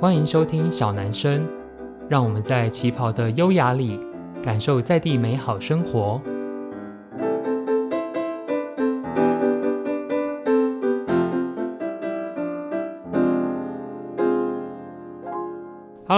[0.00, 1.46] 欢迎收听小男生，
[2.08, 4.00] 让我们在旗袍的优雅里
[4.42, 6.18] 感受在地美好生活。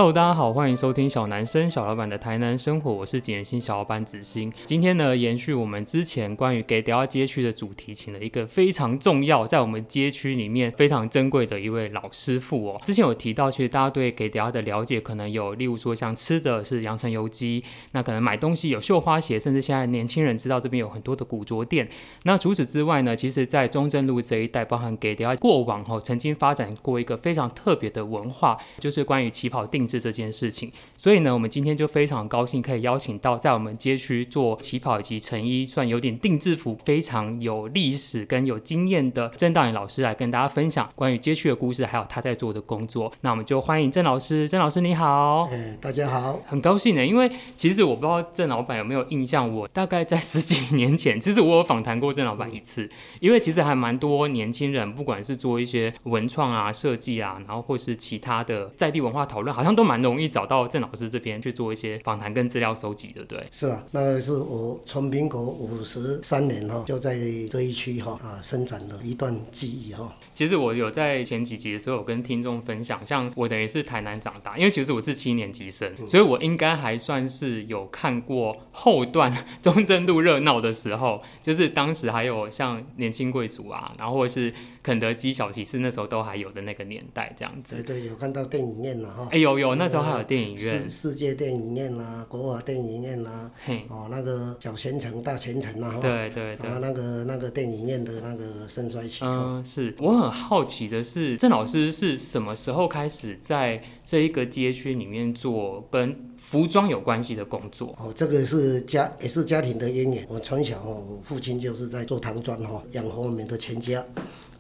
[0.02, 4.52] Hello，大家好，欢迎收听小男生小老板的台南生活，我是锦源兴小老板子欣。
[4.64, 12.80] 今天呢，延续我们之前关于给屌街区的主题，请了一个非常重要，在我们街区里面非常珍贵的一位老师傅哦。
[12.84, 17.62] 之前有提到，其实大家对给屌的了解可能有，例如说像吃的是阳澄油鸡，
[17.92, 21.88] 那可能买东西有绣花鞋，甚至现在年轻人知道这边有很多的古着店。
[22.24, 29.88] 那除此之外呢，其实在中正路这一带，包含给屌过往哦，曾经发展过一个非常特别的文化，就是关于旗袍定。
[29.92, 43.12] 是这件事情，所以呢，我们今天就非常高兴可以邀请到在我们街区做旗袍以及成衣，算有点定制服，非常有历史跟有经验的郑道衍老师来跟大家分享关于街区的故事，还有他在做的工作。
[43.22, 45.48] 那我们就欢迎郑老师，郑老师你好。
[45.50, 52.88] 哎，大家好，很高兴呢，因为其实我不知道郑老板有没有印象，我大概在十几年前，其实我有访谈过郑老板一次，
[53.18, 63.42] 因为其实还蛮多年轻人，不管是做一些文创啊、设计啊，然后或是其他的在地文化讨论，好像都蛮容易找到郑老我是这边去做一些访谈跟资料收集，对不对？
[63.50, 67.16] 是啊，那是我从民国五十三年哈，就在
[67.50, 70.14] 这一区哈啊生长了一段记忆哈。
[70.34, 87.76] 其实我有在前几集的时候有跟听众分享，像我等于是台南长大，因为其实我是七年级生，所以我应该还算是有看过后段中正路热闹的时候，就是当时还有像年轻贵族啊，然后或者是肯德基小骑士那时候都还有的那个年代这样子。
[87.82, 89.28] 对对，有看到电影院了哈。
[89.30, 99.24] 哎有有，那时候还有电影院，世世界电影院啦，国华电影院啦，嘿哦那个小全城大全城啊，对对对，然后那个那个电影院的那个盛衰期。
[99.24, 107.88] 嗯，是我很好奇的是，郑老师是什么时候开始在这一个街区里面做跟服装有关系的工作？
[107.98, 110.24] 哦，这个是家也是家庭的渊源。
[110.28, 114.04] 我从小哦，我父亲就是在做唐砖哈，养活我们的全家。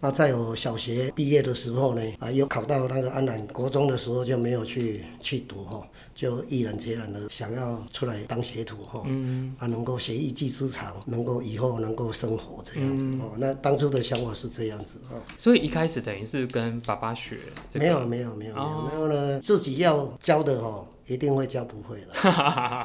[0.00, 5.80] 那在我小学毕业的时候呢，啊，有考到那个安南国中的时候就没有去去读哈，
[6.14, 13.30] 就毅然决然的想要出来当学徒哈，嗯，啊，能够学一技之长，能够以后能够生活这样子哦。
[13.34, 15.16] 嗯、那当初的想法是这样子啊。
[15.38, 17.38] 所以一开始等于是跟爸爸学、
[17.70, 17.84] 这个？
[17.84, 20.84] 没有没有没有没有，然后呢，自己要教的哈。
[21.04, 22.14] 一定会教不会了，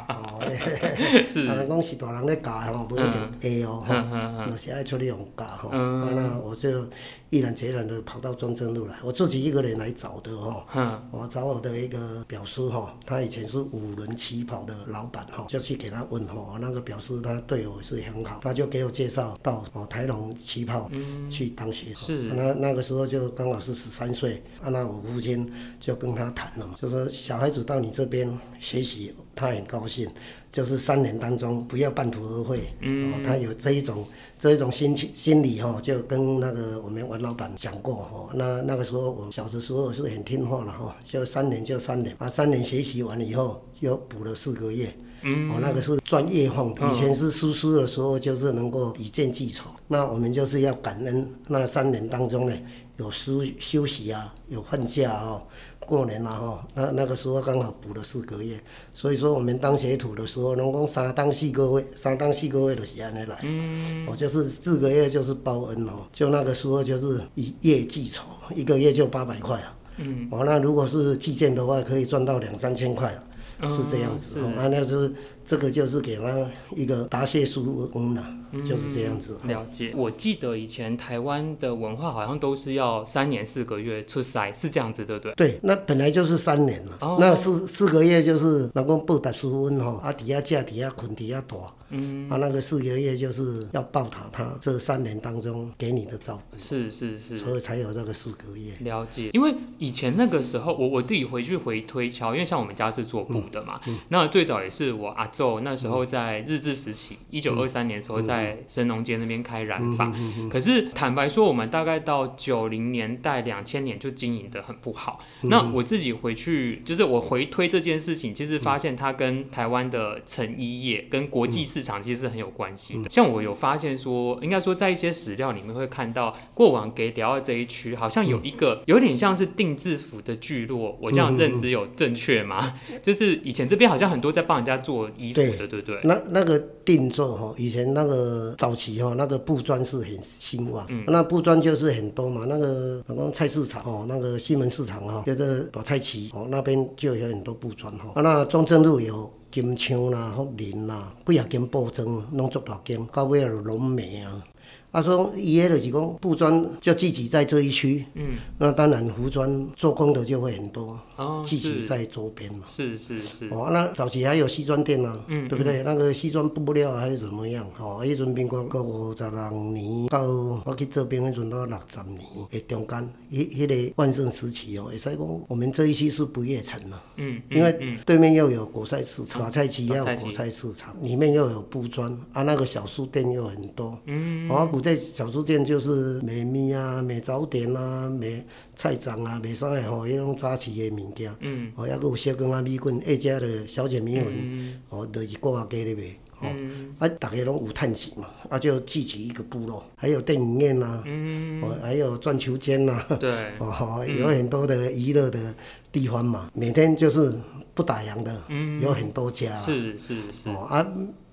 [0.10, 0.42] 哦，
[1.30, 6.86] 是，啊，人讲是大人咧教吼，不一定会哦，哈，有时爱出去用教吼，那我就
[7.30, 20.90] 毅然决然的跑到中正路来，我自己一个人来找的哈，我找我的一个表叔哈，他以前是五轮旗袍的老板哈，就去给他问哈，那个表叔他对我是很好，他就给我介绍到哦台龙旗袍
[21.30, 25.48] 去当学生，那那个时候就刚好是十三岁，啊，那我父亲
[25.80, 28.08] 就跟他谈了嘛，就说小孩子到你这。
[28.08, 28.26] 边
[28.58, 30.10] 学习，他很高兴，
[30.52, 32.62] 就是三年当中不要半途而废。
[32.82, 34.04] 嗯、哦，他有这一种
[34.40, 38.30] 这一种心情心理哈、哦，就跟那个我们王老板讲过哈、哦。
[38.34, 44.92] 那那个时候我小的时候是很听话了哈，就三年就三年，啊，三年学习完了以后又补了四个月。
[45.22, 46.64] 嗯，哦，那个是专业化。
[46.92, 52.56] 以前是输书的时候就是能够以剑记仇，那我们就是要感恩那三年当中呢，
[52.98, 55.42] 有休休息啊，有放假啊。
[55.88, 58.60] 过年了吼，那那个时候刚好补了四个月，
[58.94, 63.40] 所以说我们当学徒的时候，能讲三当四个月，三当四个月就是安尼来。
[63.44, 69.74] 嗯，我就是四个月就是报恩哦，就那个时候就是以月计酬，一个月就八百块啊。
[69.96, 73.24] 嗯，哦，那如果是计件的话，可以赚到两三千块啊，
[73.64, 74.40] 是这样子。
[74.42, 75.14] 嗯，啊，那就是
[75.46, 76.46] 这个就是给他
[76.76, 78.38] 一个答谢书功能。
[78.64, 79.92] 就是这样子，嗯，了解。
[79.94, 85.34] 我记得以前台湾的文化好像都是要三年四个月出塞，是这样子，对不对？
[85.36, 86.94] 对，那本来就是三年嘛。
[87.02, 91.58] 哦，那四四个月就是能够报答师恩吼，啊，底下架底下捆底下大。
[91.90, 96.58] 嗯，啊，那个四个月就是要报答他这三年当中给你的照顾。
[96.58, 98.74] 是是是，所以才有这个四个月。
[98.80, 108.58] 了解，因为以前那个时候，我我自己回去回推敲，因为像我们家是做布的嘛，嗯嗯，那最早也是我阿昼那时候在日治时期，一九二三年时候在。
[108.68, 110.14] 神农街那边开染坊，
[110.50, 115.20] 可是坦白说，我们大概到九零年代、两千年就经营的很不好。
[115.42, 123.02] 嗯、那我自己回去，就是我回推这件事情，其实发现它跟台湾的成衣业跟国际市场其实是很有关系的。
[123.02, 130.98] 嗯、像我有发现说，应该说在一些史料里面会看到，过往给屌这一区好像有一个有点像是定制服的聚落。
[131.02, 132.74] 我这样认知有正确吗？
[133.02, 136.00] 就是以前这边好像很多在帮人家做衣衣服的，对，对不对？
[136.04, 142.46] 那那个定做哈，以前那个早期哈，那个布专是很兴旺，嗯、那布专就是很多嘛。
[142.48, 148.22] 那个什么菜市场哦，那个西门市场哈，就是大菜旗哦，那边就有很多布专哈。
[148.22, 152.06] 那中正路有金枪啦、福林啦，几啊间布庄
[152.36, 154.44] 拢做大间，到尾有龙梅啊。
[154.90, 162.62] 他说：“伊个就是讲布砖就聚集在这一区，嗯，那当然服装做工的就会很多，哦，聚集在周边嘛。
[162.66, 163.48] 是是是。
[163.50, 165.82] 哦，那早期还有西装店啊，嗯，对不对？
[165.82, 167.68] 嗯、那个西装布料还是怎么样？
[167.80, 172.20] 哦，迄阵民国五十六年到我去这边，迄阵到六十年
[172.50, 184.87] 的，中间，迄迄个万盛时期哦，会使讲我们这一区是不夜城嘛，嗯，因为对面又有果菜市场，大菜市也有果菜市场，里面又有布砖，啊，那个小书店又很多，嗯，哦，古。
[184.88, 188.42] 在小吃店就是卖面啊、卖早点啊、卖
[188.74, 191.30] 菜粽啊、卖啥个吼，迄种早市的物件。
[191.42, 191.70] 嗯。
[191.76, 196.04] 哦，抑佫有小羹啊、米粉，一家的小姐米粉，嗯、哦，就是挂价咧卖。
[196.40, 196.48] 哦。
[196.56, 201.62] 嗯、啊，大家拢有趁钱嘛，啊，就聚集一个部落，还有电影院呐，嗯。
[201.62, 203.06] 哦，还有转球间呐。
[203.20, 203.30] 对。
[203.60, 205.54] 哦，有很多的娱乐的
[205.92, 207.34] 地方嘛，每天就是
[207.74, 209.54] 不打烊的，嗯、有很多家。
[209.58, 210.50] 是是是。
[210.50, 210.88] 哦啊。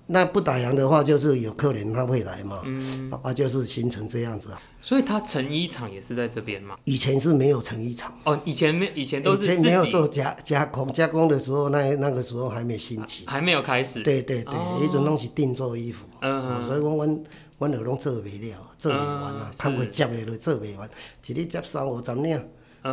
[0.07, 4.61] 那不打烊的话，就是有客人他会来嘛，嗯，啊，就是形成这样子啊。
[4.81, 6.75] 所以他成衣厂也是在这边嘛？
[6.83, 14.03] 以前是没有成衣厂哦，以前没，以前都是以前没有做加加工，加工的时候，那那个时候还没兴起，还没有开始。
[14.03, 17.23] 对对对，一种东西定做衣服，嗯，所以讲阮
[17.57, 20.87] 阮就拢做袂了，做袂完啊，看会接的都做袂完，
[21.25, 22.39] 一日接三五十领。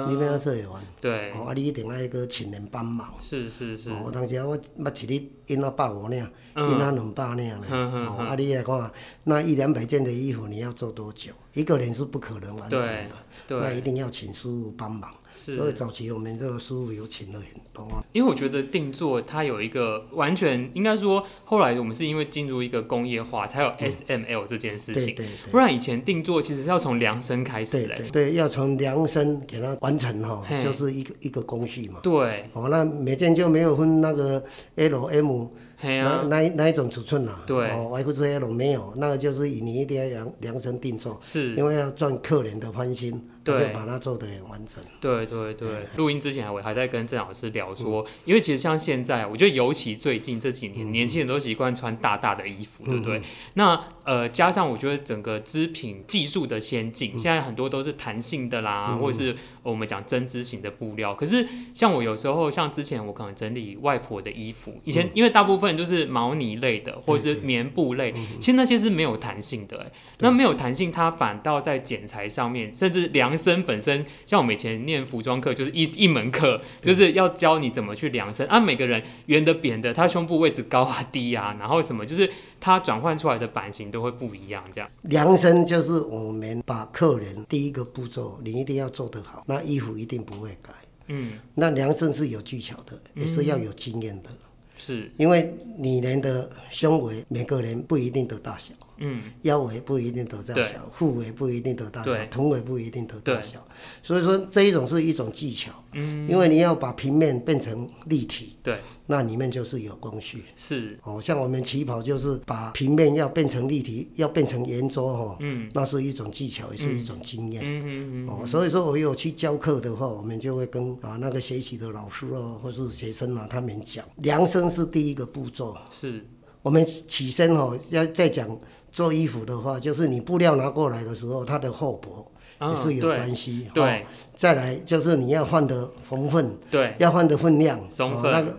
[0.09, 3.13] 你们要做会完，对，哦，啊，你一定爱搁请人帮忙。
[3.21, 3.91] 是是是。
[3.91, 6.27] 哦，当时我捌一日印了百五领，
[6.57, 7.67] 印了两百领呢。
[7.71, 8.91] 哦，啊，你来看，
[9.25, 11.33] 那一两百件的衣服你要做多久？
[11.55, 15.11] 一个人是不可能完成的，那一定要请师傅帮忙。
[15.31, 15.57] 是。
[15.57, 18.03] 所以早期我们这个师傅有请了很多。
[18.13, 25.15] 因为我觉得定做它有一个完全应该说，后来我们是因为进入一个工业化，才有 SML 这件事情。
[25.15, 25.27] 对对。
[25.51, 28.03] 不然以前定做其实是要从量身开始嘞。
[28.11, 29.77] 对，要从量身给它。
[29.83, 32.01] 完成哈，就是一个一个工序嘛。
[32.03, 32.49] 对。
[32.55, 34.43] 哦，那每件就没有分那个
[34.77, 35.49] L M，
[35.83, 37.39] 那那那一种尺寸呐。
[37.47, 37.71] 对。
[37.71, 41.19] 哦，Y 或者 L 没有，那个就是你一定要量量身定做。
[41.21, 41.55] 是。
[41.57, 43.29] 因为要赚客人的欢心。
[43.45, 44.79] 对，把它做得很完整。
[45.01, 53.21] 对对对，录音之前我还在跟郑老师聊说，因为其实像现在，我觉得尤其最近这几年，年轻人都习惯穿大大的衣服，对不对？
[53.55, 61.15] 那呃，加上我觉得整个织品技术的先进，现在很多都是弹性的啦，或者是我们讲针织型的布料。
[61.15, 69.91] 可是像我有时候，像之前我可能整理外婆的衣服，以前因为大部分就是毛呢类的或者是棉布类，其实那些是没有弹性的。
[70.19, 73.23] 那没有弹性，它反倒在剪裁上面，甚至量。
[73.23, 78.59] 量身本身，像我们以前念服装课，就是一一门课，就是要教你怎么去量身啊。
[78.59, 82.29] 每个人圆的、扁的，他胸部位置高啊、低啊，然后什么，就是
[82.63, 84.63] 他转换出来的版型都会不一样。
[84.73, 90.73] 这样量身就是我们把客人第一个步骤，你一定要做得好，那衣服一定不会改。
[91.09, 94.31] 嗯，那量身是有技巧的，也是要有经验的。
[94.31, 94.37] 嗯、
[94.77, 98.73] 是因为女人的胸围，每个人不一定的大小。
[99.03, 103.67] 嗯，腰围不一定得大小，腹围不一定都大小，臀围不一定都大小，
[104.03, 105.73] 所以说这一种是一种技巧。
[105.95, 110.45] 嗯，因为你要把平面变成立体，对，那里面就是有工序。
[110.57, 117.63] 是，哦，像我们起跑就是把平面要变成立体，要变成圆桌哈，嗯，那是一种技巧，也是一种经验。
[117.63, 118.29] 嗯嗯嗯。
[118.29, 125.77] 哦，所以说我有去教课的话，我们就会跟啊那个学习的老师哦，或是学生啊，他们讲，量身是第一个步骤。
[125.91, 126.25] 是。
[126.63, 128.49] 我们起身哦，要再讲
[128.93, 132.31] 做衣服的话，就是你布料拿过来的时候，它的厚薄
[132.61, 133.67] 也是有关系。
[133.73, 134.05] 对，
[134.37, 138.55] 再来就是你要换的缝份，对，要换的分量，松份，那个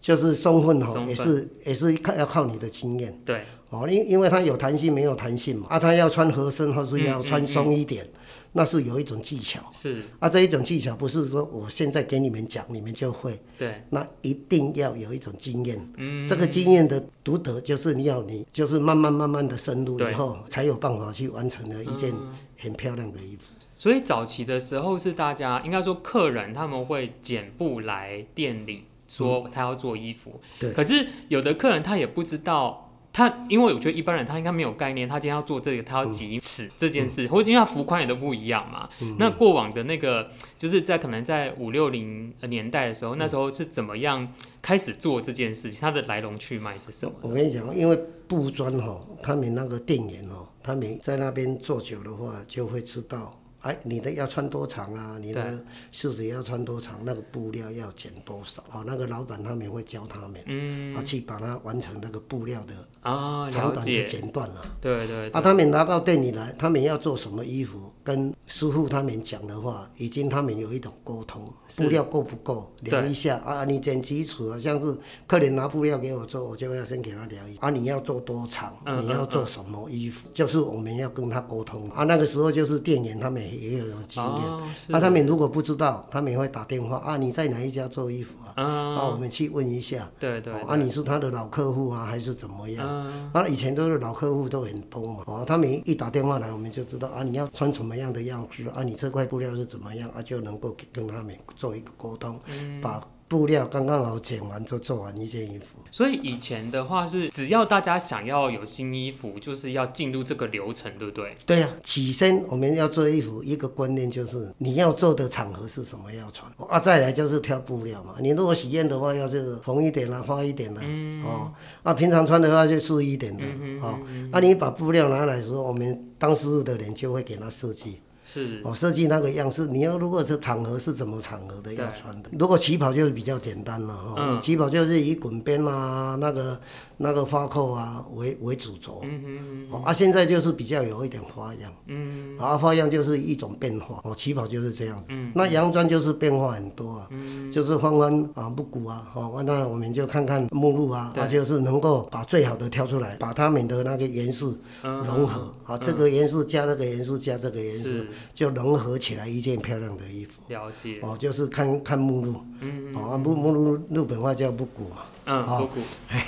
[0.00, 3.20] 就是松份哈，也是也是靠要靠你的经验。
[3.24, 8.08] 对，哦，因因为它有弹性没有弹性嘛，啊，它要穿合身或是要穿松一点。
[8.54, 10.02] 那是有一种技巧，是。
[10.18, 22.12] 啊，这一种技巧不是说我现在给你们讲，你们就会，对，那一定要有一种经验，嗯，这个经验的独得就是你要你就是慢慢慢慢的深入以后，才有办法去完成了一件
[22.58, 23.52] 很漂亮的衣服。
[23.78, 32.81] 所以早期的时候是大家应该说客人他们会剪布来店里说他要做衣服，对，可是有的客人他也不知道。
[33.12, 38.88] 他因为我觉得一般人他应该没有概念，他今天要做这个，他要几尺这件事，嗯、或者因为他幅宽也都不一样嘛。
[39.00, 44.26] 嗯、那过往的那个就是在可能在五六零年代的时候，嗯、那时候是怎么样
[44.62, 45.78] 开始做这件事情？
[45.80, 47.12] 它的来龙去脉是什么？
[47.20, 55.16] 我跟你讲，因为布专哈，他们那个店员哦，他们在那边做久的话，就会知道哎，你的要穿多长啊？
[55.20, 55.58] 你的
[55.90, 57.00] 袖子要穿多长？
[57.04, 58.62] 那个布料要剪多少？
[58.72, 64.60] 哦，那个老板他们会教他们，嗯，啊，去把它完成那个布料的啊长短的剪断啊。
[64.80, 65.30] 对对，对。
[65.30, 71.42] 啊，他们拿到店里来，他们要做什么衣服，跟师傅他们讲的话，已经他们有一种沟通，
[71.74, 74.94] 布料够不够，量一下啊，你剪基础啊，像是
[75.26, 78.70] 客人拿布料给我做，我就要先给他量一下啊，你要做多长？
[79.00, 80.28] 你要做什么衣服？
[80.34, 82.04] 就是我们要跟他沟通啊。
[82.04, 88.64] 那个时候就是店员他们也有有经验，啊，他们如果不知道，他们也会打电话啊，你在哪一家做衣服啊？
[88.64, 90.10] 啊，我们去问一下。
[90.18, 90.52] 对对。
[90.52, 92.86] 啊，你是他的老客户啊，还是怎么样？
[93.32, 95.22] 啊，以前都是老客户都很多嘛。
[95.26, 98.82] 哦，他们一打电话来，我们就知道啊，你要穿什么样的样子啊？
[98.82, 100.22] 你这块布料是怎么样啊？
[100.22, 102.38] 就能够跟他们做一个沟通，
[102.80, 103.02] 把。
[103.32, 111.34] 布料刚刚好剪完就做完一件衣服，所以以前的话是只要大家想要有新衣服，就是要进入这个流程，对不对？
[111.46, 116.52] 对呀、啊，起身我们要做衣服，一个观念就是你要做的场合是什么要穿。
[116.68, 118.16] 啊，再来就是挑布料嘛。
[118.20, 121.50] 你如果喜宴的话，要是红一点的、啊、花一点的、啊，嗯、哦，
[121.82, 123.98] 啊，平常穿的话就素一点的，嗯、哦，
[124.30, 128.02] 那、啊、你把布料拿来的时候，我们当时日的人就会给他设计。
[128.24, 136.60] 是，我设计那个样式，你要如果是场合是怎么场合的要穿的，如果旗袍就是比较简单了哈，嗯、旗袍就是以滚边啊，那个
[136.96, 157.88] 那个花扣啊为为主轴，嗯嗯嗯，啊现在就是比较有一点花样，嗯，啊花样就是一种变化，哦旗袍就是这样子，嗯，那洋装就是变化很多啊，嗯，就是翻翻啊布谷啊，哦那我们就看看目录啊，它就是能够把最好的挑出来，把它们的那个元素融合，啊这个元素加那个元素加这个元素。
[158.34, 160.40] 就融合起来一件漂亮的衣服。
[160.48, 160.98] 了解。
[161.02, 162.36] 哦，就是看看目录。
[162.60, 162.96] 嗯嗯。
[162.96, 165.02] 哦，目目录日本话叫布谷嘛。
[165.24, 165.80] 嗯，布谷。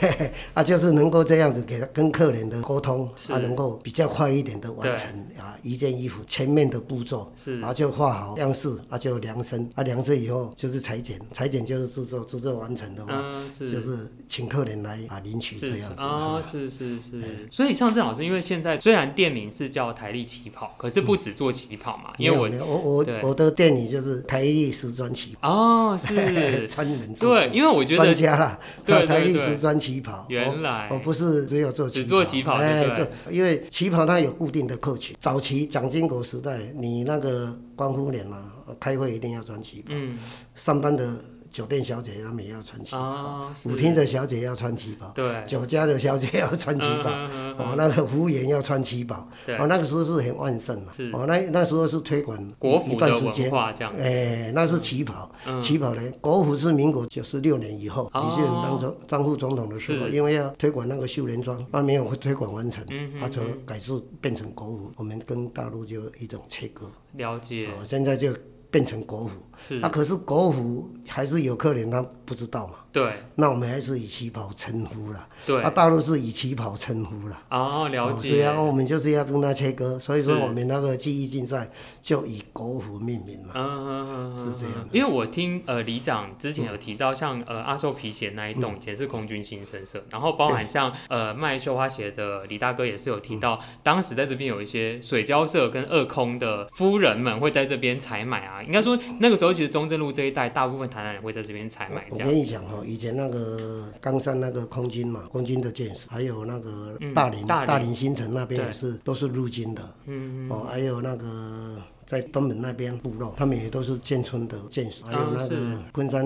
[0.55, 7.33] 啊，就是能够这样子给他跟客人的沟通，啊，能够比较快一点的完成啊一件衣服前面的步骤。
[7.37, 7.59] 是。
[7.61, 13.13] 然后就画好样式，啊就量身，啊量身以后就是裁剪，裁剪就是制作，制作完成的话，
[13.59, 16.01] 就是请客人来啊领取这样子。
[16.03, 17.23] 啊，是是是。
[17.51, 22.13] 所以像郑老师，因为现在虽然店名是叫台历旗袍，可是不止做旗袍嘛。
[22.19, 40.19] 因为我我我我的店里就是台历时装旗袍哦，是 专门对，因为我觉得专家啦，对台历时专旗袍，原来我不是只有做只做旗袍，哎，就因为旗袍它有固定的客群，早期蒋经国时代，你那个官夫脸嘛，开会一定要穿旗袍，嗯，
[40.55, 41.15] 上班的。
[41.55, 47.11] 酒店小姐她们也要穿旗袍，舞厅的小姐要穿旗袍，对，酒家的小姐要穿旗袍，
[47.57, 55.31] 哦，那个服务员要穿旗袍，哦，那个时候是很旺盛嘛，哦，那那时候是推广国服的文化这样，哎，那是旗袍，
[55.61, 62.85] 旗袍呢，国服是民国九十六年以后，李秀当总张副总统的时候，因为要推广那个秀莲装，那没有推广完成，
[63.21, 68.35] 他就改制变成国服，我们跟大陆就一种切割，了解，哦，现在就。
[68.75, 72.75] 变成国服，是啊，可是国服还是有客人他不知道嘛。
[72.93, 75.27] 对，那我们还是以旗袍称呼了。
[75.47, 77.39] 对，啊，大陆是以旗袍称呼了。
[77.51, 78.29] 哦，了解。
[78.29, 81.71] 所以啊，我们就是要跟他切割，所以说我们那个技艺竞赛
[82.03, 83.53] 就以国服命名嘛。
[83.55, 84.89] 嗯嗯嗯，是这样。
[84.93, 98.63] 因为我听呃里长之前有提到，像呃阿寿皮鞋那一栋以前是空军新生社，然后包含像呃卖绣花鞋的李大哥也是有提到，当时在这边有一些水交社跟二空的夫人们会在这边采买啊。
[98.67, 102.07] 应该说那个时候其实中正路这一带大部分台南人会在这边采买。
[102.11, 102.83] 我跟你讲哈。
[102.85, 115.57] 以前那个冈山那个空军嘛，空军的建设，还有那个大林、嗯、大林新城那边也是都是陆军的，嗯嗯，哦，还有那个在东门那边部落，他们也都是建村的建设，还有那个
[115.93, 116.25] 昆山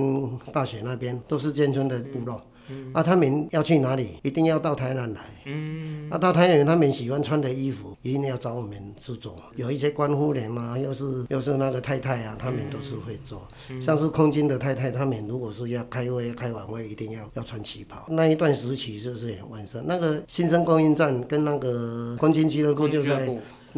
[0.53, 2.37] 大学那边都是建村的部落。
[2.37, 4.19] 嗯嗯、啊，他们要去哪里？
[4.23, 5.21] 一定要到台南来。
[5.47, 9.37] 嗯，啊，到台南，他们喜欢穿的衣服，一定要找我们制作。
[9.57, 13.47] 有一些官夫人嘛，又是又是那个太太啊，他们都是会做。
[13.71, 18.05] 嗯、像是空军的太太，他们如果是要开会、开晚会，一定要要穿旗袍。
[18.09, 19.83] 那一段时期就是很完善。
[19.87, 23.29] 那个新生供应站跟那个空军俱乐部就在。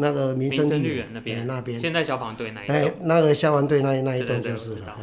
[0.01, 1.79] 那个民生绿园那边，那边。
[1.79, 4.97] 现在消防队那一栋，那个消防队那那一栋就是了。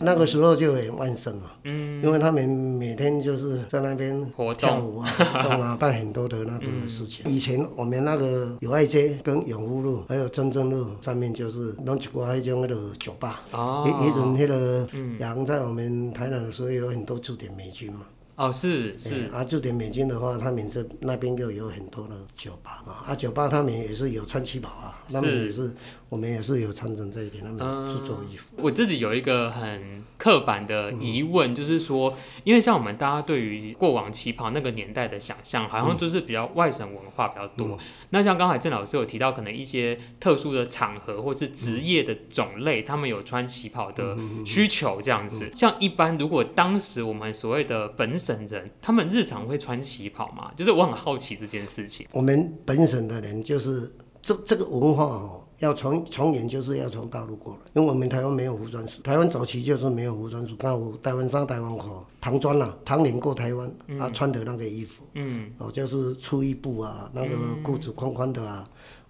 [0.00, 7.24] 那个时候就很旺盛嘛，嗯，因为他们每天就是在那边跳舞啊、活动啊，办很多的那个事情。
[7.28, 14.86] 以前我们那个友爱街跟永福路还有中正路上面就是弄一挂那种那个酒吧，哦，以前那个
[15.18, 18.02] 杨在我们台南的时候有很多驻点美军嘛。
[18.38, 19.08] 哦，是是。
[19.10, 25.74] 欸、啊，驻点美军的话，他们这那边又有很多的酒吧嘛，啊，酒吧他们也是有穿旗袍啊，他们也是。
[26.08, 28.46] 我们也是有传承这一点，他们制作衣服。
[28.56, 37.76] 我自己有一个很刻板的疑问，嗯、就是说，因为像我们大家对于过往旗袍那个年代的想象，好像就是比较外省文化比较多。
[37.76, 37.78] 嗯、
[38.10, 45.50] 那像刚才郑老师有提到，可能一些特殊的场合或是职业的种类，嗯、他们有穿旗袍的需求这样子。
[45.54, 50.50] 像一般如果当时我们所谓的本省人，他们日常会穿旗袍吗？
[50.56, 52.06] 就是我很好奇这件事情。
[52.12, 55.44] 我们本省的人就是这这个文化哦。
[55.58, 68.64] 要从从远，就是要从大陆过来，因为我们台湾没有服装署，台湾早期就是没有服装署，那我台湾上、台湾口、唐装啦，唐人过台湾，嗯、啊穿的那个衣服，嗯，哦就是粗衣布啊，那个裤子宽宽的啊。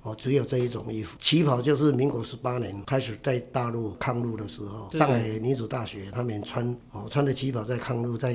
[0.09, 1.17] 哦，只有这一种衣服。
[1.19, 8.33] 旗袍就是民国十八年开始在大陆抗日的时候，上海女子大学他们穿哦穿的旗袍在抗日，在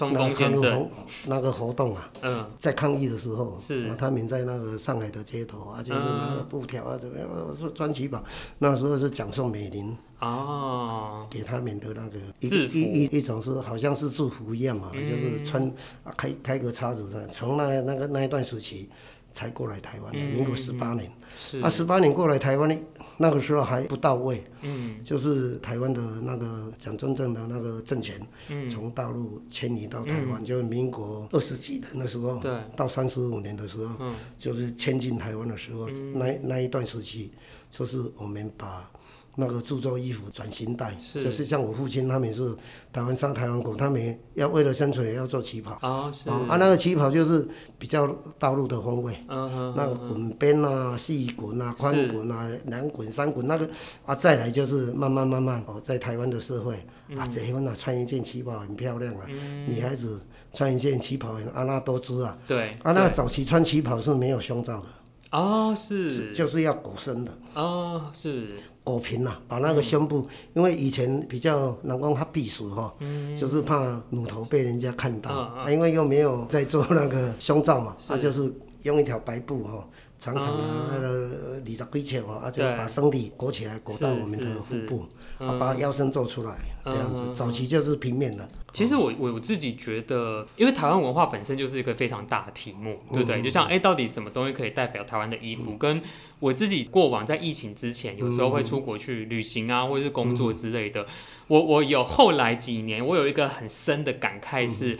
[0.00, 0.88] 那个抗日活
[1.26, 7.28] 那个活动啊，嗯，在抗议的时候，是他们在那个上海的街头啊，就是那个布条啊怎么样，
[7.60, 8.22] 说穿旗袍，
[8.58, 15.70] 那时候是蒋宋美龄哦，给他们的那个一一一一种是好像是制服一样嘛，就是穿
[16.16, 18.88] 开开个叉子，从那那个那一段时期。
[19.36, 21.60] 才过来台湾的，民国十八年，是。
[21.60, 22.82] 啊，十八年过来台湾，
[23.18, 37.30] 那个时候还不到位，嗯，就是台湾的那个蒋中正的那个政权，嗯，从大陆迁移到台湾，嗯、就是民国二十几年的时候，对，到三十五年的时候，嗯，就是迁进台湾的时候，嗯、那那一段时期，
[37.70, 38.90] 就是我们把。
[39.38, 42.56] 那个制作衣服转型带，是就是像我父亲他们是
[42.90, 45.78] 台湾商台湾国，他们要为了生存也要做旗袍。
[45.82, 46.30] 哦，是。
[46.30, 47.46] 啊，那个旗袍就是
[47.78, 48.06] 比较
[48.38, 49.14] 大陆的风味。
[49.28, 49.74] 嗯哼。
[49.76, 53.68] 那个滚边啊，细滚啊，宽滚啊，两滚三滚那个
[54.06, 56.74] 啊，再来就是慢慢慢慢哦，在台湾的社会
[57.14, 59.26] 啊，结婚啊，穿一件旗袍很漂亮啊。
[59.68, 60.18] 女孩子
[60.54, 62.38] 穿一件旗袍很阿那多姿啊。
[62.48, 62.70] 对。
[62.82, 64.86] 啊，那个早期穿旗袍是没有胸罩的。
[65.32, 66.32] 哦，是。
[66.32, 67.38] 就是要裹身的。
[67.52, 68.48] 哦，是。
[68.86, 79.84] 裹平了，把那个胸部，嗯、因为以前比较难讲怕避暑哈，嗯、就是怕乳头被人家看到，啊啊、因为又没有在做那个胸罩嘛，他、啊、就是用一条白布哈，
[80.18, 85.06] 长长的那个二十几尺哦，啊就把身体裹起来，裹到我们的腹部。
[85.38, 88.48] 啊，把腰身做出来，这样子，早期就是平面的。
[88.72, 93.42] 其实我我我自己觉得，因为台湾文化本身就是一个非常大的题目，对不对？
[93.42, 95.76] 就像哎，到底什么东西可以代表台湾的衣服？
[95.76, 96.00] 跟
[96.40, 101.04] 我自己过往在疫情之前，有时候会出国去旅行啊，或者是工作之类的。
[101.48, 104.96] 我我有后来几年，我有一个很深的感慨是。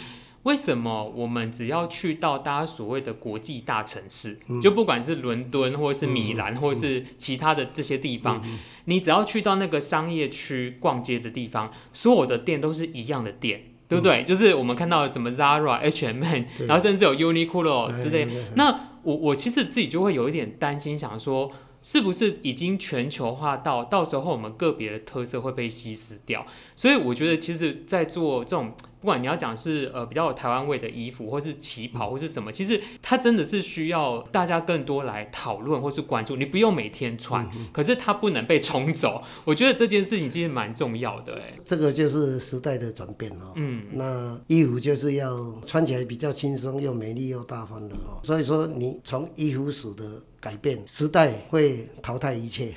[0.46, 14.22] 为什么我们只要去到大家所谓的国际大城市，嗯、就不管是伦敦或者是米兰，嗯、或者是其他的这些地方，嗯、你只要去到那个商业区逛街的地方，所有的店都是一样的店，嗯、对不对？
[14.22, 16.22] 就是我们看到什么 Zara、H&M，
[16.68, 18.28] 然后甚至有 Uniqlo 之类。
[18.54, 21.50] 那我我其实自己就会有一点担心，想说。
[21.82, 26.44] 是不是已经全球化到到时候我们个别的特色会被稀释掉？
[26.74, 28.74] 所以我觉得，其实，在做这种
[29.06, 36.34] 不管你要讲是呃比较有台湾味的衣服，或是旗袍，或是什么，其实它真的是需要大家更多来讨论或是关注。
[36.34, 39.22] 你不用每天穿，嗯、可是它不能被冲走。
[39.44, 41.34] 我觉得这件事情其实蛮重要的。
[41.36, 43.52] 哎，这个就是时代的转变哦。
[43.54, 48.18] 嗯，那衣服就是要穿起来比较轻松又美丽又大方的哦。
[48.24, 50.04] 所以说，你从衣服史的。
[50.38, 52.72] 改变时代会淘汰一切，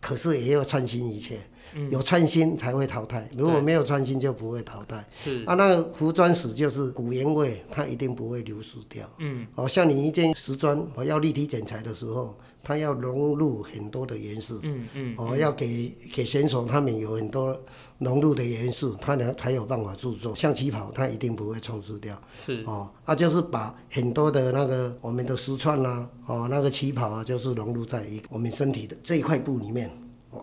[0.00, 1.38] 可是也要创新一切。
[1.74, 5.04] 嗯、有创新才会淘汰，如果没有创新就不会淘汰。
[5.10, 9.08] 是啊，那个服装史就是古原味，它一定不会流失掉。
[9.18, 14.60] 嗯，哦，像你一件时装，我要立体剪裁的时候，它要融入很多的元素。
[14.62, 17.58] 嗯嗯，哦，要给给选手他们有很多
[17.98, 20.34] 融入的元素，他才才有办法注重。
[20.34, 22.20] 像旗袍，它一定不会冲失掉。
[22.36, 29.90] 是哦，啊，就是把很多的那个我们的实穿啊，哦，那个旗袍啊，就是融入在一个我们身体的这一块布里面。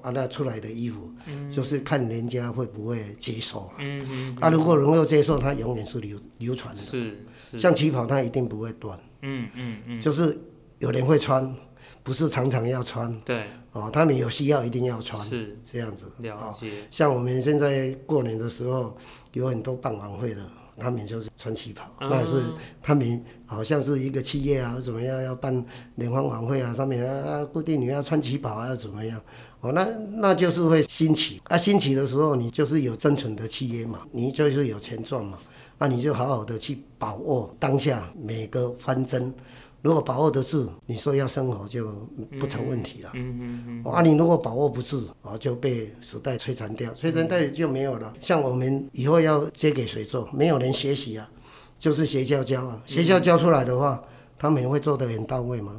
[0.02, 3.72] 啊，那出来的衣服，嗯、就是看人家会不会接受。
[3.80, 4.38] 嗯嗯。
[4.40, 6.82] 啊，如果能够接受，它永远是流流传的。
[6.82, 7.60] 是是。
[7.60, 9.00] 像旗袍，它一定不会断。
[9.22, 10.02] 嗯嗯嗯。
[10.02, 10.40] 就是
[10.78, 11.56] 有人会穿，
[12.04, 13.20] 不是常常要穿。
[13.22, 13.46] 对。
[13.72, 15.22] 哦，他们有需要一定要穿。
[15.24, 15.58] 是。
[15.66, 16.06] 这样子。
[16.20, 16.70] 了解。
[16.92, 18.96] 像我们现在过年的时候，
[19.34, 20.42] 有很多办晚会的，
[20.78, 22.44] 他们就是穿旗袍，嗯、那是
[22.82, 25.64] 他们好像是一个企业啊，怎么样要办
[25.96, 29.22] 联欢晚会啊，上面啊固定你要穿旗袍啊，要怎么样？
[29.62, 29.84] 哦，那
[30.16, 35.38] 那就是会兴起啊，兴起的时候你就是有生存的契约嘛，你就是有钱赚嘛，
[35.78, 39.34] 那你就好好的去把握当下每个方针，
[39.82, 41.92] 如果把握得住，你说要生活就
[42.40, 43.12] 不成问题了。
[43.14, 43.92] 嗯嗯嗯。
[43.92, 48.14] 啊，你如果把握不住，啊，就被时代摧残掉，摧残掉就没有了。
[48.22, 50.30] 像我们以后要接给谁做？
[50.32, 51.30] 没有人学习啊。
[51.78, 55.76] 就是学校教啊，学校教出来的话，嗯、他们也会做得很到位吗？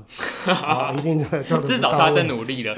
[0.46, 1.77] 啊、 一定会做得不到位。
[1.77, 2.77] 至少他在努力了，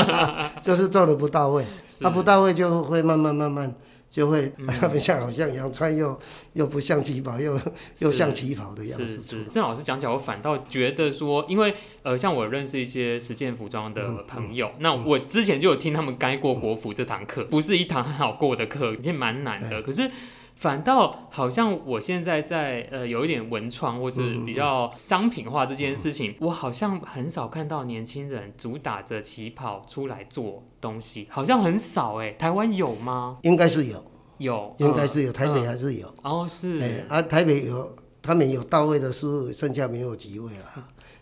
[0.60, 1.64] 就是做的不到位，
[2.00, 3.72] 他不到位就会慢慢慢慢。
[4.10, 6.18] 就会他们像好像阳春又
[6.54, 7.60] 又不像旗袍，又
[7.98, 9.06] 又像旗袍的样子。
[9.06, 19.82] 是是，郑老师讲起来，我反倒觉得说，因为呃，像我认识一些实践服装的朋友，嗯嗯、那我之前就有听他们该过国服这堂课，不是一堂很好过的课，已经蛮难的。
[19.82, 20.10] 可是。
[20.58, 32.32] 反倒好像我现在在呃有一点文创或是比较商品化这件事情，我好像很少看到年轻人主打着旗袍出来做东西，好像很少哎、欸。
[32.32, 33.38] 台湾有吗？
[33.42, 34.04] 应该是有，
[34.38, 36.08] 有，应该是有，台北还是有。
[36.08, 36.80] 嗯、哦，是。
[36.82, 40.64] 哎，啊，台北有，他们有到位的是剩下没有几位了。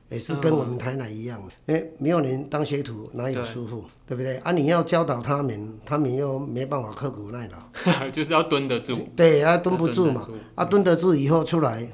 [0.09, 4.37] 也是跟我们台南一样，哎、嗯，没有人当学徒，哪有师傅，对，对不对？
[4.38, 8.97] 啊，你要教导他们，他们又没办法刻苦耐劳， 就是要蹲得住。
[9.16, 10.35] 对，啊，蹲不住嘛，住。
[10.55, 11.88] 啊，蹲得住以后出来，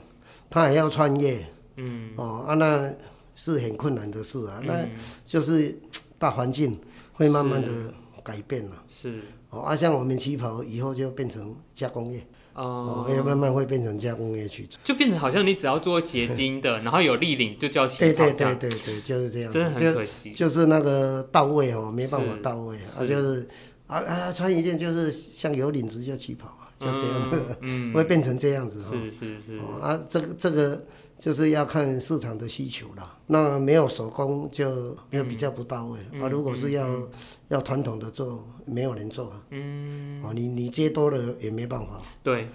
[0.51, 1.43] 他还要穿越，
[1.77, 2.93] 嗯，哦，啊，那
[3.35, 4.87] 是很困难的事啊，嗯、那
[5.25, 5.75] 就是
[6.19, 6.79] 大环境
[7.15, 7.71] 会慢慢的
[8.23, 12.23] 改变了，是，哦，啊，像我们旗袍以后就变成加工业。
[12.55, 18.01] 哦，要慢慢会变成加工业去做，就变成好像你只要做斜襟的， 然后有立领就叫旗袍。
[18.01, 19.51] 对对对对对，就是这样。
[19.51, 23.49] 真的很可惜，就是那个到位哦，没办法到位啊，就是
[23.87, 28.81] 啊啊，穿一件就是像有领子就旗袍啊，就这样子， 嗯，会变成这样子。
[28.83, 29.59] 是是是。
[29.81, 30.85] 啊，这个这个
[31.19, 33.17] 就是要看市场的需求啦。
[33.27, 36.29] 那没有手工就就比较不到位啊。
[36.29, 37.09] 如果是要
[37.49, 39.43] 要传统的做，没有人做啊。
[39.51, 40.23] 嗯。
[40.25, 42.03] 哦，你你接多了也没办法。
[42.23, 42.49] 对。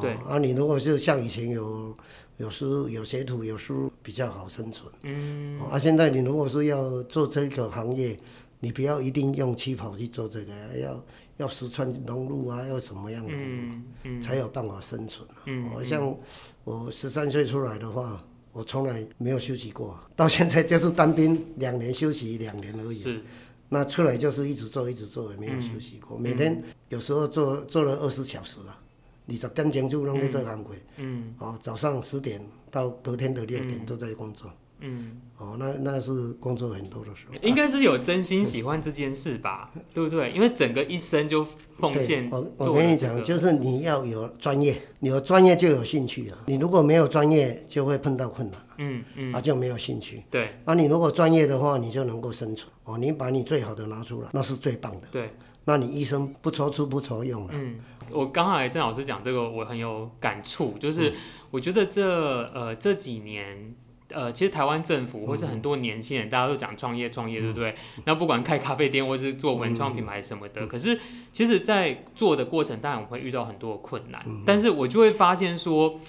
[0.00, 0.12] 对。
[0.26, 1.94] 啊，你如果是像以前有
[2.38, 4.90] 有师有学徒有师比较好生存。
[5.02, 5.60] 嗯。
[5.70, 8.16] 啊，现在你如果是要做这个行业，
[8.60, 11.04] 你不要一定用旗袍去做这个，要
[11.36, 15.26] 要实穿融入啊，要什么样的，嗯嗯，才有办法生存。
[15.46, 15.70] 嗯。
[15.74, 16.16] 嗯像
[16.64, 22.94] 我十三岁出来的话，我从来没有休息过，到现在就是当兵两年休息两年而已。
[22.94, 23.20] 是。
[23.68, 28.78] 那出来就是一直做一直做，也没有休息过，嗯、每天有时候做做了二十小时啊，
[29.24, 32.38] 你十点钟就弄在这行规，嗯，哦，早上十点
[32.70, 34.50] 到隔天的六点都在工作，
[34.82, 37.34] 嗯，哦，那那是工作很多的时候。
[37.40, 40.30] 应该是有真心喜欢这件事吧， 对不对？
[40.32, 42.28] 因为整个一生就奉献。
[42.30, 46.38] 我我跟你讲，就是你要有专业，你有专业就有兴趣了。
[46.46, 50.22] 你如果没有专业，就会碰到困难，嗯嗯，啊就没有兴趣。
[50.30, 52.68] 对，啊你如果专业的话，你就能够生存。
[52.84, 55.06] 哦，你把你最好的拿出来，那是最棒的。
[55.10, 55.30] 对，
[55.64, 57.50] 那你一生不愁吃不愁用了。
[57.54, 57.76] 嗯。
[58.10, 61.14] 我刚才郑老师讲这个，我很有感触，就是
[61.50, 62.04] 我觉得这
[62.52, 63.74] 呃这几年，
[64.14, 67.74] 呃，其实台湾政府或是很多年轻人，大家都讲创业创业，对不对？
[68.04, 70.98] 那不管开咖啡店或是做文创品牌什么的，可是
[71.32, 76.00] 其实，在做的过程，当然我们会遇到很多的困难，但是我就会发现说，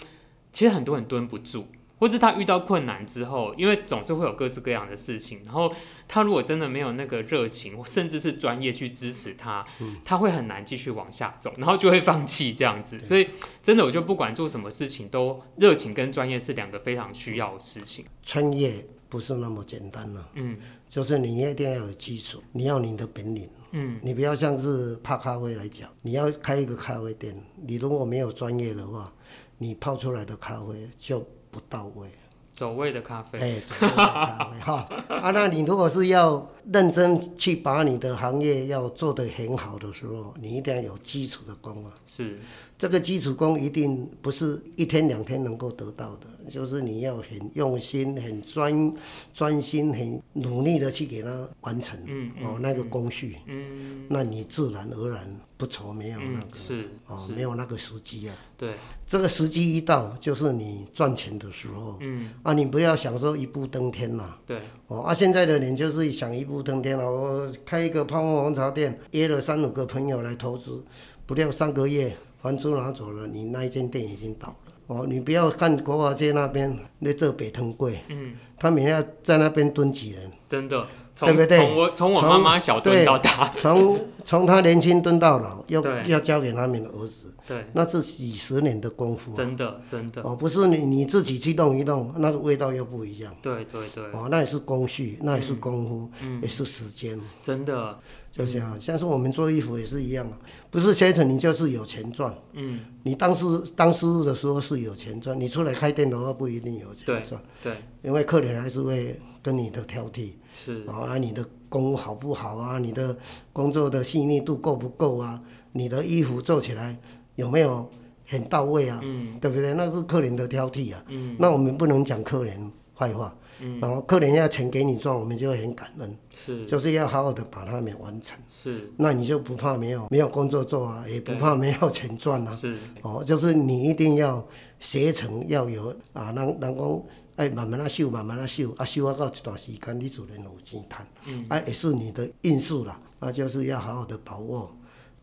[0.51, 1.67] 其实很多人蹲不住。
[2.03, 5.73] 或是他遇到困难之后，因为总是会有各式各样的事情，然后
[6.05, 12.99] 他如果真的没有那个热情，甚至是专业去支持他，嗯、他会很难继续往下走，然后就会放弃这样子。
[12.99, 13.29] 所以
[13.61, 18.03] 真的，我就不管做什么事情，都热情跟专业是两个非常需要的事情。
[18.21, 20.57] 创业不是那么简单了，嗯，
[20.89, 27.33] 就是你一定要有基础，你要你的本领，嗯，你不要像是泡咖啡来讲，你要开一个咖啡店，
[27.65, 29.09] 你如果没有专业的话，
[29.57, 32.09] 你泡出来的咖啡就不到位，
[32.55, 33.39] 走位的咖啡。
[33.39, 41.93] 哎，走位的咖啡哈啊，那你如果是要认真去把你的行业要做得很好的时候，你一定要有基础的功啊。
[42.07, 42.39] 是。
[42.75, 48.93] 这个基础功一定不是一天两天能够得到的，就是你要很用心、很专
[49.33, 51.99] 专心、很努力的去给它完成。
[52.05, 53.37] 嗯，嗯哦，那个工序。
[53.47, 54.05] 嗯。
[54.09, 56.85] 那你自然而然不愁没有那个。
[57.07, 58.35] 哦，没有那个时机啊。
[58.57, 58.73] 对。
[59.07, 61.97] 这个时机一到，就是你赚钱的时候。
[62.01, 62.31] 嗯。
[62.43, 64.35] 啊，你不要想说一步登天呐。
[64.45, 64.59] 对。
[64.87, 67.09] 哦，啊，现在的人就是想一步登天了。
[67.09, 70.83] 我开一个泡沫红茶店，约了三五个朋友来投资，
[71.25, 72.15] 不料三个月。
[72.41, 74.72] 房租拿走了，你那一间店已经倒了。
[74.87, 80.85] 哦，你不要看国华街那边在做北藤贵，嗯，他每天要在那边蹲几人，真的，
[81.19, 81.57] 对不对？
[81.57, 90.21] 从我从我妈妈小蹲到大，从从他年轻蹲到老，要要交给他们的儿子，对，那是几十年的功夫，真的真的。
[90.23, 93.35] 哦，不是你你自己去动一动，那个味道又不一样。
[93.41, 94.03] 对对对。
[94.11, 96.09] 哦，那也是工序，那也是功夫，
[96.41, 97.19] 也是时间。
[97.41, 97.99] 真的。
[98.31, 100.27] 就这样，像是我们做衣服也是一样，
[100.71, 102.33] 不是学成你就是有钱赚。
[102.53, 103.45] 嗯，你当时
[103.75, 107.39] 当师傅的时候是有钱赚，你出来开店的话不一定有钱赚。
[107.61, 110.31] 对，因为客人还是会跟你的挑剔。
[110.53, 110.85] 是。
[110.87, 112.77] 啊，你的工好不好啊？
[112.79, 113.15] 你的
[113.51, 115.41] 工作的细腻度够不够啊？
[115.71, 116.95] 你的衣服做起来
[117.35, 117.89] 有没有
[118.27, 119.73] 很到位啊，嗯，对不对？
[119.73, 134.45] 那是客人的挑剔啊，嗯，那我们不能讲客人坏话，嗯，然后客人要钱给你做，我们就会很感恩，是，就是要好好的把他们完成，是，那你就不怕没有没有工作做啊，也不怕没有钱赚啊，是，哦，就是你一定要
[134.79, 137.03] 学成要有啊，人人讲。
[137.35, 141.07] 哎，慢慢啊修，慢慢啊修，啊修啊到一段时间，你自然有钱赚。
[141.25, 144.71] 嗯，啊也是你的运数啦，那就是要好好的把握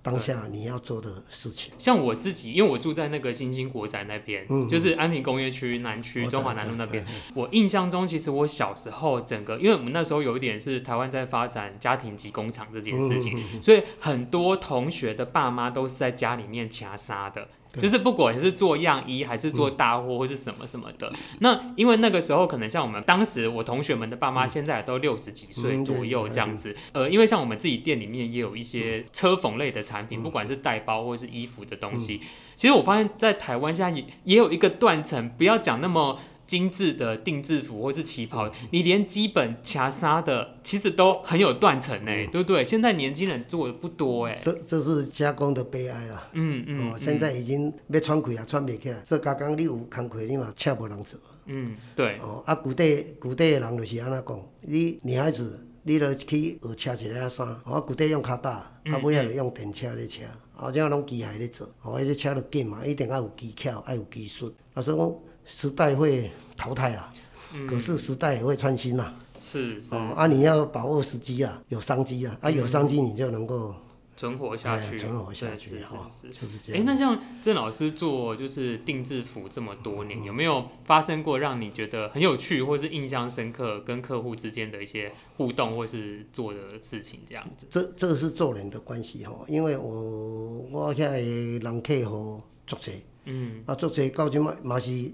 [0.02, 1.72] 当下你要做的事情。
[1.78, 7.04] 像我自己，因为我住在那个新兴国宅那边，嗯，就是安平工业区南区中华南路那边。
[7.34, 17.48] 我印象中，其实我小时候整个，因为我们那时候有一点是台湾在发展家庭及工厂这件事情，嗯，所以很多同学的爸妈都是在家里面掐杀的。
[17.78, 32.20] 就是不管是做样衣还是做大货或是什么什么的，嗯、那因为那个时候可能像我们当时我同学们的爸妈现在都六十几岁左右这样子，呃，因为像我们自己店里面也有一些车缝类的产品，不管是带包或是衣服的东西，
[32.56, 36.18] 其实我发现，在台湾现在也也有一个断层，不要讲那么。
[36.50, 42.64] 精致的定制服或是旗袍，你连基本掐纱的其实都很有断层哎，对不对？
[42.64, 46.28] 现在年轻人做的不多哎，这这是加工的悲哀啦。
[46.32, 49.00] 嗯嗯，哦，现在已经要穿开也，穿不起来。
[49.04, 51.20] 这加工你有工课，你嘛请无人做。
[51.46, 52.18] 嗯，对。
[52.18, 60.24] 哦，啊，古代古代的人就是安那讲，你女孩子你着去学车一个衫，哦，古代用脚踏，啊，尾仔就用电车咧车，
[60.56, 65.14] 哦，这样拢机械咧做，哦，迄个车着紧嘛，一定要有技巧，要有技术，啊，所以讲。
[65.50, 67.12] 时代会淘汰啊，
[67.54, 69.14] 嗯、可是时代也会创新呐、啊。
[69.40, 73.74] 是是啊，你要把握时机啊，有商机啊，啊有商机你就能够
[74.16, 76.80] 存活下去，存活下去哈，就是这样。
[76.80, 87.66] 哎，那像郑老师做就是定制服这么多年，嗯、有没有发生过让你觉得很有趣或是印象深刻，跟客户之间的一些互动或是做的事情这样子？
[87.70, 92.92] 这这个是做人的关系哈，因为我我现在人客户足侪，
[93.24, 95.10] 嗯，啊足侪到今嘛嘛是。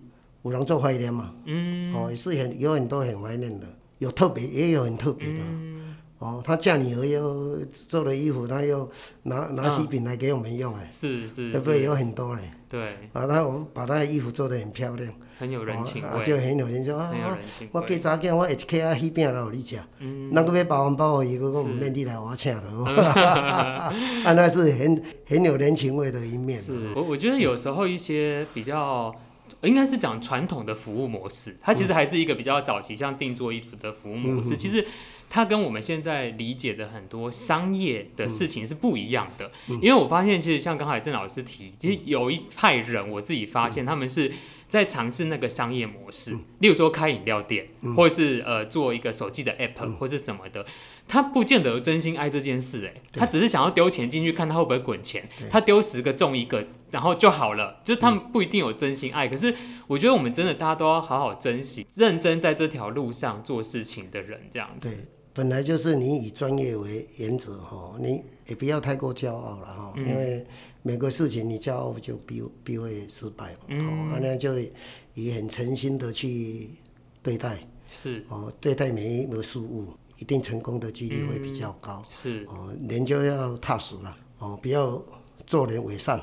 [0.53, 1.35] 有人做怀念嘛？
[1.45, 3.67] 嗯，哦，也是很有很多很怀念的，
[3.99, 5.39] 有特别也有很特别的。
[5.41, 8.89] 嗯、哦，他嫁女儿又做了衣服，他又
[9.25, 11.83] 拿拿喜饼来给我们用哎、啊，是是，对不对？
[11.83, 12.43] 有很多嘞。
[12.69, 12.95] 对。
[13.13, 17.11] 啊，他我们把他的衣服做得很漂亮，很有人情味，哦啊、就很有人情啊。
[17.71, 22.63] 我给早间我一客啊喜饼来给你吃，嗯，那个要包红包，伊个个唔免你来我请的，
[23.23, 23.93] 啊，
[24.33, 26.61] 那是很很有人情味的一面。
[26.61, 29.15] 是，我我觉得有时候一些比较。
[29.63, 34.57] 应该是讲传统的服务模式，它其实还是一个比较早期，像定做衣服的服务模式。
[34.57, 34.87] 其实
[35.29, 39.51] 它跟我们现在理解的很多商业的事情是不一样的。
[39.67, 44.33] 因为我发现，其实像刚才郑老师提，其实有一派人，我自己发现他们是
[44.69, 50.65] 在尝试那个商业模式，例如说开饮料店，或者是呃做一个手机的 app 或是什么的。
[51.09, 55.29] 他不见得真心爱这件事，哎，他只是想要丢钱进去看他会不会滚钱。
[55.49, 57.81] 他丢十个中一个，然后就好了。
[57.85, 59.55] 就是他们不一定有真心爱，可是
[59.87, 64.89] 我觉得我们真的大家都要好好珍惜，认真在这条路上做事情的人，这样子。
[64.89, 64.99] 对，
[65.33, 70.45] 本来就是你以专业为原则哈，你也不要太过骄傲了哈，因为
[70.83, 73.59] 每个事情你骄傲就必必会失败嘛。
[73.69, 74.59] 嗯，那就
[75.15, 76.71] 以很诚心的去
[77.23, 79.93] 对待，是哦，对待每一个事物。
[80.19, 82.03] 一定成功的几率会比较高。
[82.05, 85.03] 嗯、是哦，人就要踏实了哦，不要
[85.47, 86.21] 做人为善。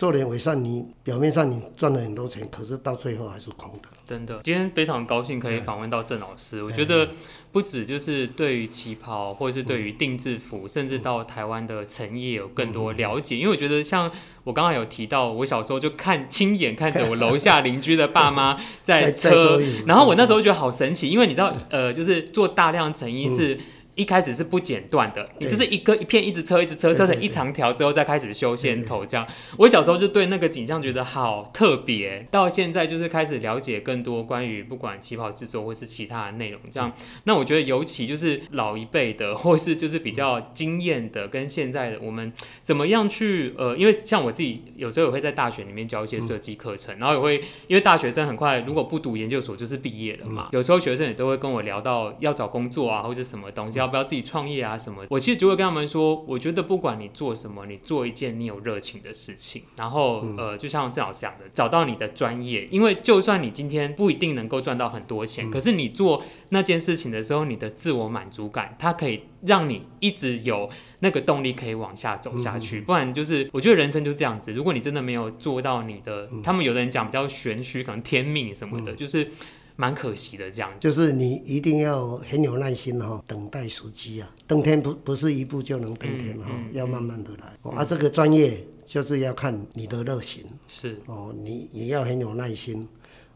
[0.00, 3.88] 做人为善，你表面上你赚了很多钱，可是到最后还是空的。
[4.06, 6.62] 真的，今天非常高兴可以访问到郑老师。
[6.62, 7.06] 我觉得
[7.52, 13.36] 不止就是对于旗袍，或者是对于定制服，嗯、甚至到台湾的成业有更多了解。
[13.36, 14.10] 嗯、因为我觉得，像
[14.44, 23.54] 我刚刚有提到，我小时候就看亲眼看着我楼下邻居的爸妈在车，然后我那时候觉得好神奇，因为你知道，呃，就是做大量成衣是。
[23.54, 23.60] 嗯
[24.00, 29.26] 一开始是不剪断的，你就是一个一片一直车一直车，车成一长条之后再开始修线头这样。
[29.58, 36.90] 我小时候就对那个景象觉得好特别，到现在就是开始了解更多关于不管旗袍制作或是其他的内容这样。
[37.24, 42.32] 那我觉得尤其就是老一辈的或是就是比较经验的，跟现在的我们
[42.62, 47.36] 怎么样去呃，因为像我自己有时候也会在大学里面教一些设计课程，然后也会
[47.66, 53.89] 因为大学生很快如果不读研究所就是毕业了嘛，有时候学生也都会跟我聊到要找工作啊或是什么东西要。
[53.90, 55.04] 不要自己创业啊什么？
[55.10, 72.80] 我其实就会跟他们说，我觉得不管你做什么，你做一件你有热情的事情，然后呃，就像郑老师讲的，找到你的专业，因为就算你今天不一定能够赚到很多钱，可是你做那件事情的时候，你的自我满足感，它可以让你一直有那个动力可以往下走下去。
[72.80, 79.30] 不然就是，我觉得人生就这样子，如果你真的没有做到你的，他们有的人讲比较玄虚，可能天命什么的，就是。
[79.80, 84.30] 蛮可惜的，这样就是你一定要很有耐心哈，等待时机啊。
[84.46, 87.56] 登天不不是一步就能登天哈，嗯嗯、要慢慢的来。
[87.64, 90.98] 嗯、啊，这个专业就是要看你的热情，是。
[91.06, 92.86] 哦，你也要很有耐心。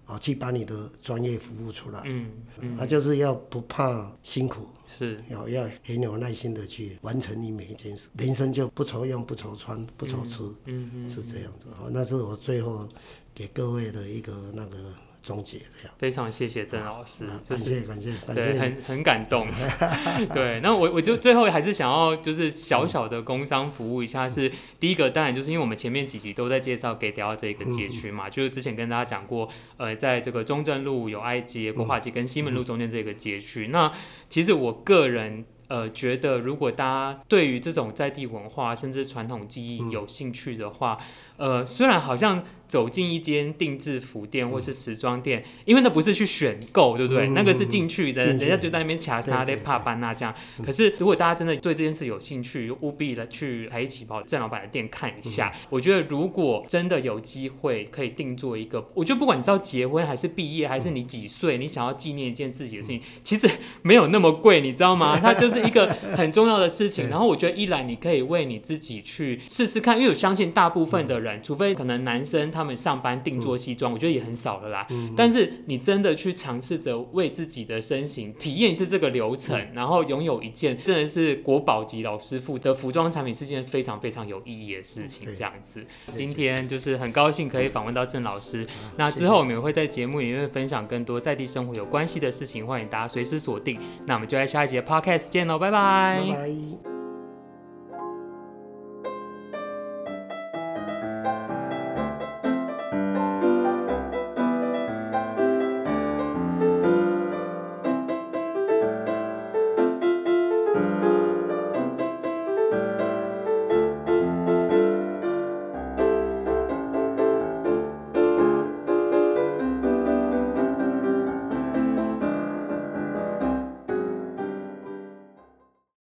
[0.07, 2.27] 啊，去把你的专业服务出来，嗯，
[2.61, 12.87] 嗯，啊，就是要不怕辛苦，是，要要很有耐心的去完成你每一件事，人生就不愁用，不愁穿，不愁吃，嗯嗯，是这样子，好，那是我最后
[13.35, 14.77] 给各位的一个那个。
[15.25, 19.49] 终结这样，非常谢谢郑老师，就是感谢感谢，感谢对，很很感动，
[20.35, 20.61] 对。
[20.61, 33.91] 那我我就最后还是想要就是小小的工商服务一下，是第一个，当然就是因为我们前面几集都在介绍给大家这个街区嘛，就是之前跟大家讲过，呃，在这个中正路有爱街、国华街跟西门路中间这个街区，那
[34.29, 35.45] 其实我个人。
[35.67, 47.27] 呃，觉得如果大家对于这种在地文化甚至传统技艺有兴趣的话，嗯、呃，虽然好像走进一间定制服店或是时装店，嗯、因为那不是去选购，对不对？
[47.27, 50.35] 嗯、那个是进去的，嗯、人家就在那边卡莎的帕班纳这样。
[50.65, 55.51] 可是如果大家真的对这件事有兴趣，务必的去台一旗袍郑老板的店看一下。
[55.55, 63.49] 嗯、我觉得如果真的有机会可以定做一个，我觉得不管你知道结婚还是毕业，还是你几岁，你想要纪念一件自己的事情，嗯、其实
[63.83, 65.19] 没有那么贵，你知道吗？
[65.21, 65.65] 它就是。
[65.65, 74.87] 一个很重要的事情，然后我觉得一来你可以为你自己去试试看，因为我相信大部分的人，除非可能男生他们上班定做西装，我觉得也很少了啦。
[75.17, 85.27] 但是你真的去尝试着为自己的身形体验一次这个流程，然后拥有一件真的是国宝级老师傅的服装产品，是件非常非常有意义的事情。
[85.35, 85.85] 这样子，
[86.15, 88.67] 今天就是很高兴可以访问到郑老师。
[88.97, 93.81] 那之后我们也会在节目里面分享更多在地生活有关系的事情，欢迎大家随时锁定。
[94.07, 95.59] 那我们就在下一节 Podcast 见喽。
[95.59, 96.94] 拜拜。